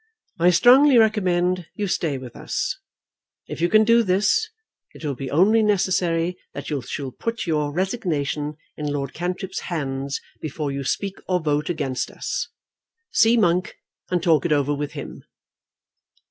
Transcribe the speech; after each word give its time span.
I 0.39 0.49
strongly 0.49 0.97
recommend 0.97 1.67
you 1.75 1.85
to 1.85 1.93
stay 1.93 2.17
with 2.17 2.35
us. 2.35 2.79
If 3.45 3.61
you 3.61 3.69
can 3.69 3.83
do 3.83 4.01
this 4.01 4.49
it 4.95 5.05
will 5.05 5.13
be 5.13 5.29
only 5.29 5.61
necessary 5.61 6.39
that 6.55 6.71
you 6.71 6.81
shall 6.81 7.11
put 7.11 7.45
your 7.45 7.71
resignation 7.71 8.55
in 8.75 8.87
Lord 8.91 9.13
Cantrip's 9.13 9.59
hands 9.69 10.19
before 10.41 10.71
you 10.71 10.83
speak 10.83 11.19
or 11.27 11.39
vote 11.39 11.69
against 11.69 12.09
us. 12.09 12.47
See 13.11 13.37
Monk 13.37 13.75
and 14.09 14.23
talk 14.23 14.43
it 14.43 14.51
over 14.51 14.73
with 14.73 14.93
him." 14.93 15.23